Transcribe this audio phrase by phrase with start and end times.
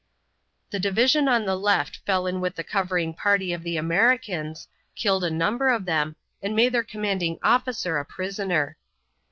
[0.71, 5.23] The division on the left fell in with the covering party of the Americans, killed
[5.23, 8.77] a number of them, and made their commanding officer a prisoner.